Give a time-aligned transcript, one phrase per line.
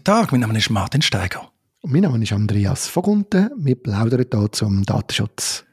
[0.00, 1.52] Guten Tag, mein Name ist Martin Steiger.
[1.82, 3.50] Und mein Name ist Andreas Vogunten.
[3.58, 5.66] Wir plaudern hier zum Datenschutz.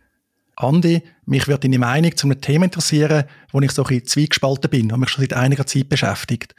[0.58, 4.70] Andi, mich würde deine Meinung zu einem Thema interessieren, wo ich so ein bisschen zweigespalten
[4.70, 6.56] bin und mich schon seit einiger Zeit beschäftigt.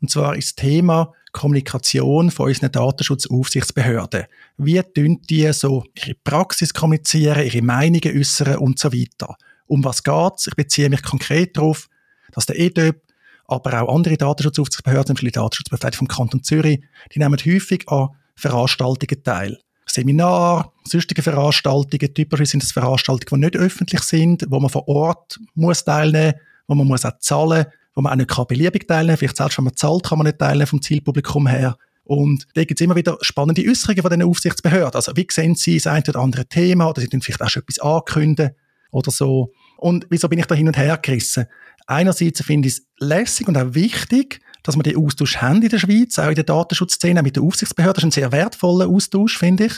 [0.00, 4.26] Und zwar ist das Thema Kommunikation von unseren Datenschutzaufsichtsbehörden.
[4.56, 9.36] Wie tun die so ihre Praxis kommunizieren, ihre Meinungen äußern und so weiter?
[9.66, 10.46] Um was geht's?
[10.46, 11.88] Ich beziehe mich konkret darauf,
[12.30, 13.02] dass der EDÖP,
[13.48, 16.80] aber auch andere Datenschutzaufsichtsbehörden, zum Beispiel die Datenschutzbehörde vom Kanton Zürich,
[17.12, 19.58] die nehmen häufig an Veranstaltungen teil.
[19.86, 25.40] Seminar, sonstige Veranstaltungen, typischerweise sind das Veranstaltungen, die nicht öffentlich sind, wo man vor Ort
[25.54, 26.34] muss teilnehmen,
[26.66, 29.64] wo man muss auch zahlen, wo man auch nicht kann beliebig teilnehmen, vielleicht selbst wenn
[29.64, 31.76] man zahlt, kann man nicht teilnehmen vom Zielpublikum her.
[32.04, 34.94] Und da gibt es immer wieder spannende Äußerungen von diesen Aufsichtsbehörden.
[34.94, 37.62] Also wie sehen sie das eine oder andere Thema oder sie können vielleicht auch schon
[37.62, 38.54] etwas ankündigen
[38.90, 39.52] oder so.
[39.76, 41.46] Und wieso bin ich da hin und her gerissen?
[41.90, 45.78] Einerseits finde ich es lässig und auch wichtig, dass wir den Austausch haben in der
[45.78, 47.94] Schweiz, auch in der Datenschutzszene mit der Aufsichtsbehörde.
[47.94, 49.72] Das ist ein sehr wertvoller Austausch, finde ich.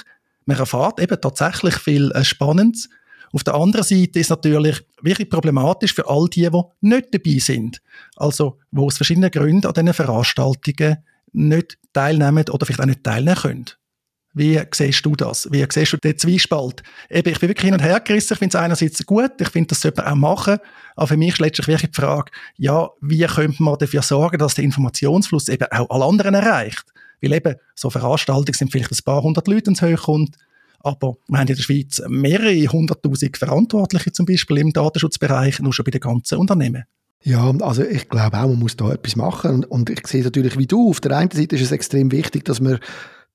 [0.44, 2.88] Man erfahrt eben tatsächlich viel äh, Spannendes.
[3.32, 7.80] Auf der anderen Seite ist natürlich wirklich problematisch für all die, die nicht dabei sind.
[8.16, 10.96] Also, wo aus verschiedenen Gründen an diesen Veranstaltungen
[11.32, 13.66] nicht teilnehmen oder vielleicht auch nicht teilnehmen können.
[14.32, 15.48] Wie siehst du das?
[15.50, 16.82] Wie siehst du den Zwiespalt?
[17.10, 18.34] Eben, ich bin wirklich hin und her gerissen.
[18.34, 20.58] Ich finde es einerseits gut, ich finde, das sollte man auch machen.
[20.94, 24.54] Aber für mich ist letztlich wirklich die Frage, ja, wie könnte man dafür sorgen, dass
[24.54, 26.84] der Informationsfluss eben auch alle anderen erreicht?
[27.20, 30.36] Weil eben, so Veranstaltungen sind vielleicht ein paar hundert Leute ins Höhe kommt.
[30.78, 35.84] Aber wir haben in der Schweiz mehrere hunderttausend Verantwortliche zum Beispiel im Datenschutzbereich, nur schon
[35.84, 36.84] bei den ganzen Unternehmen.
[37.22, 39.64] Ja, also ich glaube auch, man muss da etwas machen.
[39.64, 40.88] Und, ich sehe natürlich wie du.
[40.88, 42.80] Auf der einen Seite ist es extrem wichtig, dass wir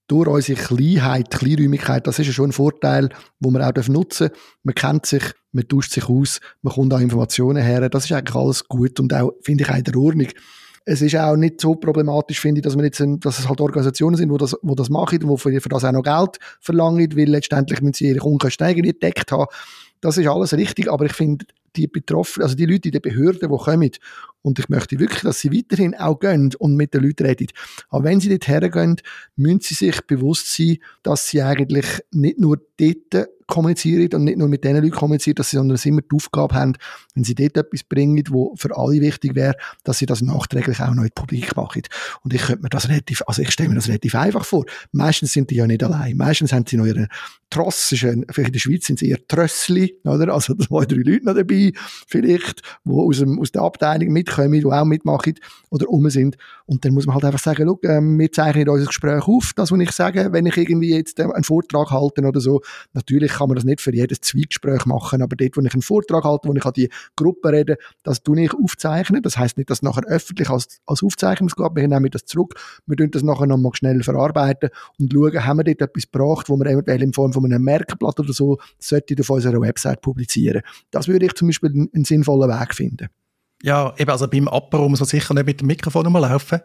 [0.07, 4.39] durch unsere Kleinheit, Kleinräumigkeit, das ist ja schon ein Vorteil, wo man auch nutzen darf.
[4.63, 7.89] Man kennt sich, man tauscht sich aus, man kommt auch Informationen her.
[7.89, 10.27] Das ist eigentlich alles gut und auch, finde ich, auch in der Ordnung.
[10.87, 14.17] Es ist auch nicht so problematisch, finde ich, dass, man jetzt, dass es halt Organisationen
[14.17, 17.29] sind, die das, wo das machen und die für das auch noch Geld verlangen, weil
[17.29, 19.47] letztendlich müssen sie ihre Unkosten irgendwie gedeckt haben.
[20.01, 23.49] Das ist alles richtig, aber ich finde, die Betroffenen, also die Leute in den Behörden,
[23.49, 23.91] die kommen,
[24.45, 27.47] und ich möchte wirklich, dass sie weiterhin auch gehen und mit den Leuten reden.
[27.89, 28.97] Aber wenn sie dort hergehen,
[29.35, 34.47] müssen sie sich bewusst sein, dass sie eigentlich nicht nur dort kommunizieren und nicht nur
[34.47, 36.73] mit den Leuten kommunizieren, dass sie sondern immer die Aufgabe haben,
[37.13, 40.93] wenn sie dort etwas bringen, wo für alle wichtig wäre, dass sie das nachträglich auch
[40.93, 41.83] noch Publik machen.
[42.23, 44.65] Und ich könnte mir das relativ, also ich stelle mir das relativ einfach vor.
[44.91, 46.17] Meistens sind die ja nicht allein.
[46.17, 47.07] Meistens haben sie noch ihren
[47.49, 50.33] Tross, vielleicht in der Schweiz sind sie eher Trössli, oder?
[50.33, 51.71] Also zwei, drei Leute noch dabei,
[52.07, 55.33] vielleicht, die aus, dem, aus der Abteilung mitkommen, die auch mitmachen
[55.69, 56.37] oder um sind.
[56.65, 59.71] Und dann muss man halt einfach sagen, schau, äh, wir zeichnen unser Gespräch auf, das,
[59.71, 62.61] was ich sage, wenn ich irgendwie jetzt äh, einen Vortrag halte oder so.
[62.93, 66.23] Natürlich kann man das nicht für jedes Zweigespräch machen, aber dort, wo ich einen Vortrag
[66.23, 69.21] halte, wo ich an die Gruppe rede, das tue ich aufzeichnen.
[69.21, 72.97] Das heißt nicht, dass nachher öffentlich als, als Aufzeichnung geht, wir nehmen das zurück, wir
[72.97, 74.69] tun das nachher nochmal schnell verarbeiten
[74.99, 78.19] und schauen, haben wir dort etwas gebracht, wo wir eventuell in Form von einem Merkblatt
[78.19, 80.61] oder so sollte auf unserer Website publizieren.
[80.91, 83.07] Das würde ich zum Beispiel einen sinnvollen Weg finden.
[83.65, 86.59] Ja, eben, also beim Apero muss man sicher nicht mit dem Mikrofon rumlaufen.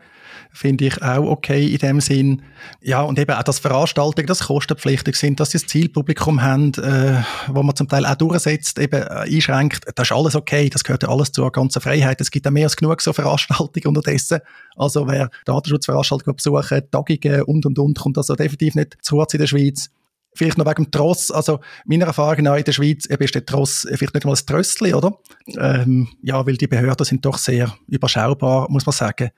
[0.53, 2.43] Finde ich auch okay in dem Sinn.
[2.83, 7.23] Ja, und eben auch, dass Veranstaltungen, das kostenpflichtig sind, dass sie das Zielpublikum haben, äh,
[7.49, 9.85] wo man zum Teil auch durchsetzt, eben äh, einschränkt.
[9.95, 12.21] Das ist alles okay, das gehört ja alles zur ganzen Freiheit.
[12.21, 14.41] Es gibt ja mehr als genug so Veranstaltungen unterdessen.
[14.77, 19.41] Also wer Datenschutzveranstaltungen besuchen, Tagungen und, und, und, kommt also definitiv nicht zu kurz in
[19.41, 19.91] der Schweiz.
[20.35, 21.31] Vielleicht noch wegen dem Tross.
[21.31, 24.95] Also, meiner Erfahrung nach in der Schweiz ist der Tross vielleicht nicht mal ein Tröstli,
[24.95, 25.19] oder?
[25.59, 29.31] Ähm, ja, weil die Behörden sind doch sehr überschaubar, muss man sagen.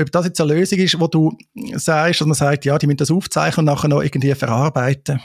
[0.00, 1.36] Ob das jetzt eine Lösung ist, wo du
[1.74, 5.20] sagst, dass man sagt, ja, die müssen das aufzeichnen und nachher noch irgendwie verarbeiten.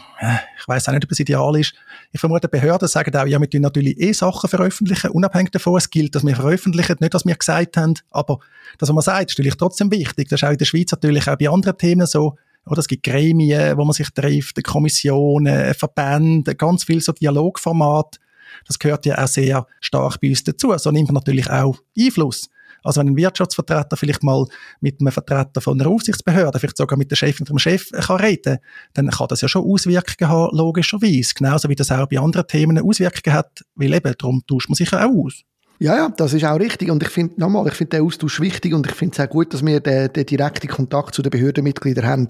[0.59, 1.75] Ich weiß auch nicht, ob es ideal ist.
[2.11, 5.77] Ich vermute, Behörden sagen auch, ja, wir tun natürlich eh Sachen veröffentlichen, unabhängig davon.
[5.77, 7.93] Es gilt, dass wir veröffentlichen, nicht, dass wir gesagt haben.
[8.09, 8.39] Aber
[8.79, 10.29] das, was man sagt, ist natürlich trotzdem wichtig.
[10.29, 12.35] Das ist auch in der Schweiz natürlich auch bei anderen Themen so.
[12.65, 18.19] Oder es gibt Gremien, wo man sich trifft, Kommissionen, Verbände, ganz viel so Dialogformat.
[18.67, 20.73] Das gehört ja auch sehr stark bei uns dazu.
[20.77, 22.49] So nimmt man natürlich auch Einfluss.
[22.83, 24.45] Also wenn ein Wirtschaftsvertreter vielleicht mal
[24.81, 28.19] mit einem Vertreter von einer Aufsichtsbehörde, vielleicht sogar mit der Chefin oder dem Chef kann
[28.19, 28.57] reden,
[28.93, 31.33] dann kann das ja schon Auswirkungen haben, logischerweise.
[31.33, 34.91] Genauso wie das auch bei anderen Themen Auswirkungen hat, weil eben, darum tauscht man sich
[34.91, 35.43] ja auch aus.
[35.83, 36.89] Ja, ja, das ist auch richtig.
[36.89, 39.53] Und ich finde, nochmal, ich finde den Austausch wichtig und ich finde es auch gut,
[39.53, 42.27] dass wir den, den direkten Kontakt zu den Behördenmitgliedern haben.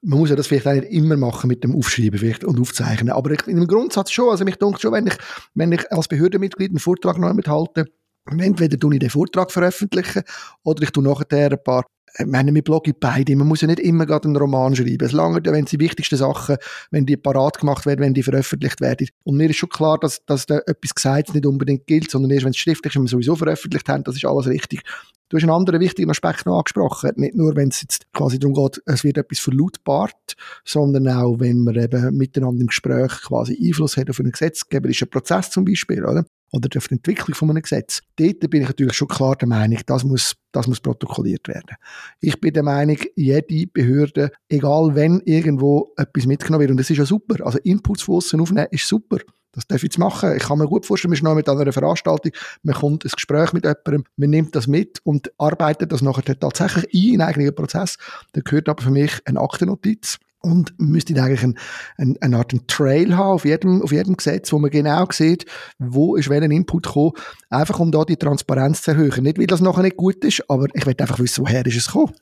[0.00, 3.10] Man muss ja das vielleicht auch nicht immer machen mit dem Aufschreiben und Aufzeichnen.
[3.10, 4.30] Aber ich, im Grundsatz schon.
[4.30, 5.18] Also mich denkt schon, wenn ich,
[5.52, 7.84] wenn ich als Behördenmitglied einen Vortrag noch mithalte,
[8.24, 10.22] entweder tue ich den Vortrag veröffentlichen
[10.62, 11.84] oder ich tue nachher ein paar
[12.18, 13.36] ich meine, wir bloggen beide.
[13.36, 15.04] Man muss ja nicht immer gerade einen Roman schreiben.
[15.04, 16.56] Es lange, wenn die wichtigsten Sachen,
[16.90, 19.08] wenn die parat gemacht werden, wenn die veröffentlicht werden.
[19.24, 22.44] Und mir ist schon klar, dass, dass da etwas gesagt nicht unbedingt gilt, sondern erst,
[22.44, 24.82] wenn es schriftlich ist, wir sowieso veröffentlicht haben, das ist alles richtig.
[25.28, 27.12] Du hast einen anderen wichtigen Aspekt noch angesprochen.
[27.16, 31.64] Nicht nur, wenn es jetzt quasi darum geht, es wird etwas verlautbart, sondern auch, wenn
[31.64, 36.24] man eben miteinander im Gespräch quasi Einfluss hat auf einen gesetzgeberischen Prozess zum Beispiel, oder?
[36.52, 38.00] Oder auf die Entwicklung von einem Gesetz.
[38.16, 41.76] Dort bin ich natürlich schon klar der Meinung, das muss, das muss protokolliert werden.
[42.20, 46.96] Ich bin der Meinung, jede Behörde, egal wenn irgendwo etwas mitgenommen wird, und das ist
[46.96, 49.18] ja super, also Inputs von außen aufnehmen ist super.
[49.52, 50.36] Das darf ich jetzt machen.
[50.36, 53.52] Ich kann mir gut vorstellen, wir sind noch mit einer Veranstaltung, man kommt ins Gespräch
[53.52, 57.54] mit jemandem, man nimmt das mit und arbeitet das nachher tatsächlich ein in einen eigenen
[57.54, 57.96] Prozess.
[58.32, 61.58] Da gehört aber für mich eine Aktennotiz und müsste eigentlich ein,
[61.96, 65.46] ein, eine Art Trail haben auf jedem, auf jedem Gesetz, wo man genau sieht,
[65.78, 67.12] wo ist welcher Input gekommen,
[67.50, 69.24] einfach um da die Transparenz zu erhöhen.
[69.24, 71.86] Nicht, weil das nachher nicht gut ist, aber ich will einfach wissen, woher ist es
[71.86, 72.12] gekommen.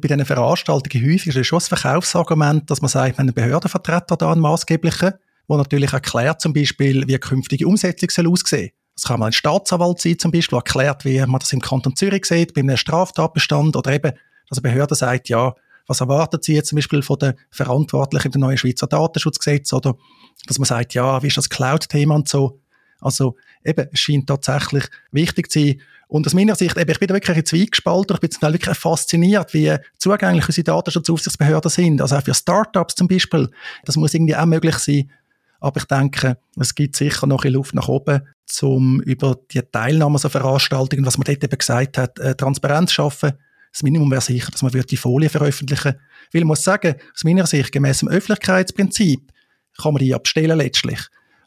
[0.00, 4.16] Bei diesen Veranstaltungen häufig ist es schon das Verkaufsargument, dass man sagt, man einen Behördenvertreter
[4.16, 5.14] da, einen maßgeblichen,
[5.48, 10.00] der natürlich erklärt zum Beispiel, wie künftige Umsetzung soll aussehen Es kann mal ein Staatsanwalt
[10.00, 13.92] sein zum Beispiel, erklärt, wie man das im Kanton Zürich sieht, bei einem Straftatbestand oder
[13.92, 14.12] eben,
[14.48, 15.54] dass eine Behörde sagt, ja,
[15.86, 19.96] was erwartet Sie jetzt zum Beispiel von den Verantwortlichen im neuen Schweizer Datenschutzgesetz oder
[20.46, 22.60] dass man sagt, ja, wie ist das Cloud-Thema und so.
[23.00, 25.80] Also eben, es scheint tatsächlich wichtig zu sein.
[26.08, 28.52] Und aus meiner Sicht, eben, ich bin da wirklich ein Zweigespalter, ich bin zum Teil
[28.52, 32.00] wirklich fasziniert, wie zugänglich unsere Datenschutzaufsichtsbehörden sind.
[32.00, 33.50] Also auch für Startups zum Beispiel.
[33.84, 35.10] Das muss irgendwie auch möglich sein.
[35.58, 38.22] Aber ich denke, es gibt sicher noch ein Luft nach oben,
[38.62, 43.32] um über die Teilnahme an Veranstaltungen, was man dort eben gesagt hat, äh, Transparenz schaffen
[43.76, 45.96] das Minimum wäre sicher, dass man die Folie veröffentlichen
[46.32, 49.20] Weil ich muss sagen, aus meiner Sicht, gemäß dem Öffentlichkeitsprinzip,
[49.76, 50.98] kann man die abstellen letztlich.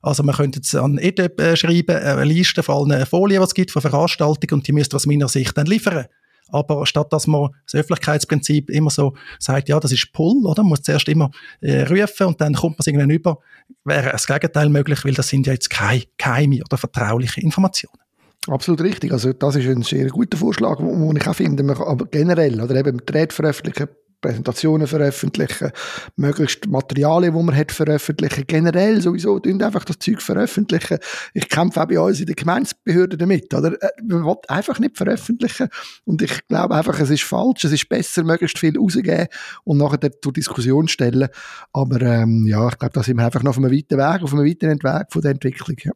[0.03, 3.45] Also man könnte jetzt an EDEP äh, schreiben, äh, eine Liste von allen Folien, die
[3.45, 6.05] es gibt von Veranstaltungen und die müsste aus meiner Sicht dann liefern.
[6.49, 10.61] Aber statt dass man das Öffentlichkeitsprinzip immer so sagt, ja, das ist Pull, oder?
[10.61, 11.31] Man muss zuerst immer
[11.61, 13.39] äh, rufen und dann kommt man es irgendwann über,
[13.85, 17.99] wäre das Gegenteil möglich, weil das sind ja jetzt keine geheime oder vertrauliche Informationen.
[18.47, 19.11] Absolut richtig.
[19.11, 21.63] Also das ist ein sehr guter Vorschlag, den ich auch finde.
[21.63, 23.89] Man kann, aber generell, oder eben Rede veröffentlichen,
[24.21, 25.71] Präsentationen veröffentlichen,
[26.17, 28.45] möglichst Materialien, die man hat, veröffentlichen.
[28.47, 30.97] Generell sowieso, einfach das Zeug veröffentlichen.
[31.33, 33.81] Ich kämpfe auch bei uns in der Gemeindebehörde damit, oder?
[33.81, 35.69] Äh, man will einfach nicht veröffentlichen.
[36.05, 37.63] Und ich glaube einfach, es ist falsch.
[37.63, 39.27] Es ist besser, möglichst viel rauszugeben
[39.63, 41.29] und nachher zur Diskussion stellen.
[41.71, 44.33] Aber, ähm, ja, ich glaube, da sind wir einfach noch auf einem weiten Weg, auf
[44.33, 45.91] einem weiteren Weg von der Entwicklung, ja.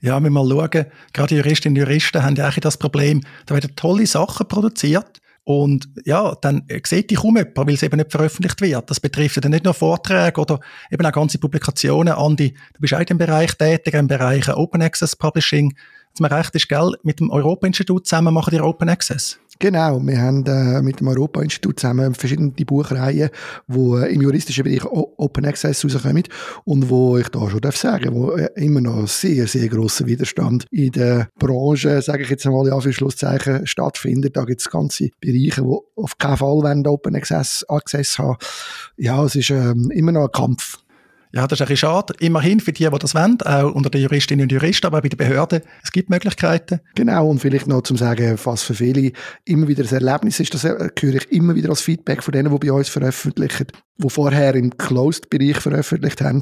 [0.00, 0.86] Ja, wir mal schauen.
[1.12, 5.20] Gerade Juristinnen und Juristen haben ja auch das Problem, da werden tolle Sachen produziert.
[5.44, 8.90] Und ja, dann sieht dich kaum jemand, weil es eben nicht veröffentlicht wird.
[8.90, 10.58] Das betrifft ja dann nicht nur Vorträge oder
[10.90, 12.14] eben auch ganze Publikationen.
[12.14, 15.76] Andi, du bist auch in dem Bereich tätig, im Bereich Open Access Publishing.
[16.08, 19.38] Jetzt mal recht ist, gell, mit dem Europa-Institut zusammen machen die Open Access.
[19.58, 23.30] Genau, wir haben äh, mit dem Europa-Institut zusammen verschiedene Buchreihen,
[23.66, 26.24] die äh, im juristischen Bereich Open Access rauskommen
[26.64, 30.66] und wo ich da schon darf sagen, wo äh, immer noch sehr, sehr grosser Widerstand
[30.70, 34.36] in der Branche, sage ich jetzt einmal in Anführungszeichen, stattfindet.
[34.36, 38.36] Da gibt es ganze Bereiche, die auf keinen Fall Open Access, Access haben.
[38.98, 40.78] Ja, es ist ähm, immer noch ein Kampf.
[41.36, 42.14] Ja, das ist ein bisschen schade.
[42.18, 45.10] Immerhin für die, die das wollen, auch unter den Juristinnen und Juristen, aber auch bei
[45.10, 45.60] den Behörden.
[45.82, 46.80] Es gibt Möglichkeiten.
[46.94, 49.12] Genau, und vielleicht noch zum sagen, was für viele
[49.44, 52.66] immer wieder ein Erlebnis ist, das höre ich immer wieder als Feedback von denen, die
[52.66, 53.66] bei uns veröffentlichen,
[53.98, 56.40] die vorher im Closed-Bereich veröffentlicht haben,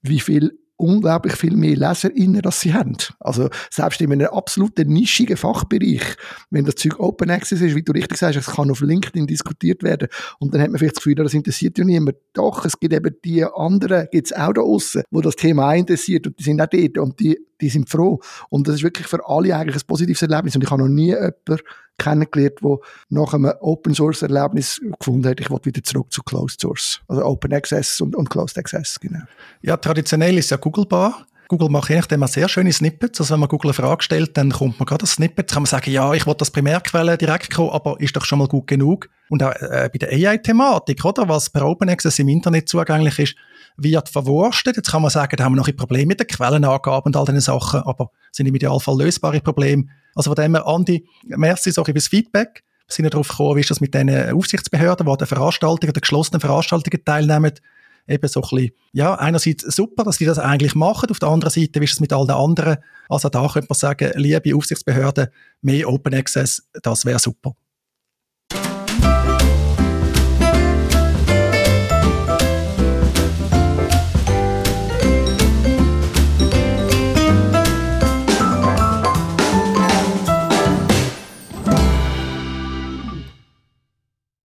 [0.00, 2.96] wie viel unglaublich viel mehr LeserInnen, als sie haben.
[3.18, 6.02] Also selbst in einem absoluten nischigen Fachbereich,
[6.50, 9.82] wenn das Zeug Open Access ist, wie du richtig sagst, es kann auf LinkedIn diskutiert
[9.82, 12.16] werden und dann hat man vielleicht das Gefühl, das interessiert ja niemand.
[12.32, 16.26] Doch, es gibt eben die anderen, gibt es auch da außen, wo das Thema interessiert
[16.26, 18.20] und die sind auch dort und die, die sind froh.
[18.48, 21.08] Und das ist wirklich für alle eigentlich ein positives Erlebnis und ich habe noch nie
[21.08, 21.58] jemanden
[22.02, 22.78] kennengelernt, der
[23.08, 27.00] nach einem Open Source Erlebnis gefunden hat, ich will wieder zurück zu Closed Source.
[27.08, 29.20] Also Open Access und, und Closed Access, genau.
[29.62, 31.26] Ja, traditionell ist ja Google Bar.
[31.50, 33.20] Google macht nachdem auch sehr schöne Snippets.
[33.20, 35.50] Also wenn man Google eine Frage stellt, dann kommt man gerade das Snippet.
[35.50, 38.46] Kann man sagen, ja, ich will das Primärquelle direkt kommen, aber ist doch schon mal
[38.46, 39.08] gut genug.
[39.28, 41.28] Und auch äh, bei der AI-Thematik, oder?
[41.28, 43.34] Was per Open Access im Internet zugänglich ist,
[43.76, 44.76] wird verwurstet.
[44.76, 47.24] Jetzt kann man sagen, da haben wir noch ein Problem mit den Quellenangaben und all
[47.24, 49.86] diesen Sachen, aber sind im Idealfall lösbare Probleme.
[50.14, 52.64] Also von dem her, Andi, merci so das Feedback.
[52.86, 55.92] Wir sind ja darauf gekommen, wie ist das mit den Aufsichtsbehörden, die an den Veranstaltungen,
[55.92, 57.52] den geschlossenen Veranstaltungen teilnehmen.
[58.08, 61.52] Eben so ein bisschen, ja, einerseits super, dass die das eigentlich machen, auf der anderen
[61.52, 62.78] Seite, wie ist es mit allen anderen?
[63.08, 65.28] Also da könnte man sagen, liebe Aufsichtsbehörden,
[65.60, 67.54] mehr Open Access, das wäre super.